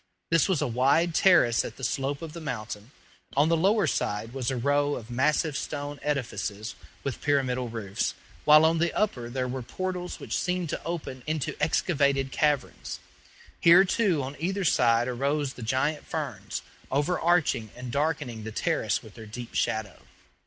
This 0.31 0.49
was 0.49 0.63
a 0.63 0.67
wide 0.67 1.13
terrace 1.13 1.63
at 1.63 1.77
the 1.77 1.83
slope 1.83 2.23
of 2.23 2.33
the 2.33 2.41
mountain; 2.41 2.89
on 3.37 3.49
the 3.49 3.55
lower 3.55 3.85
side 3.85 4.33
was 4.33 4.49
a 4.49 4.57
row 4.57 4.95
of 4.95 5.11
massive 5.11 5.55
stone 5.55 5.99
edifices 6.01 6.73
with 7.03 7.21
pyramidal 7.21 7.69
roofs, 7.69 8.15
while 8.43 8.65
on 8.65 8.79
the 8.79 8.91
upper 8.93 9.29
there 9.29 9.47
were 9.47 9.61
portals 9.61 10.19
which 10.19 10.35
seemed 10.35 10.69
to 10.69 10.83
open 10.83 11.21
into 11.27 11.55
excavated 11.61 12.31
caverns. 12.31 12.99
Here, 13.59 13.85
too, 13.85 14.23
on 14.23 14.35
either 14.39 14.63
side 14.63 15.07
arose 15.07 15.53
the 15.53 15.61
giant 15.61 16.03
ferns, 16.07 16.63
overarching 16.89 17.69
and 17.75 17.91
darkening 17.91 18.43
the 18.43 18.51
terrace 18.51 19.03
with 19.03 19.13
their 19.13 19.27
deep 19.27 19.53
shadow. 19.53 19.99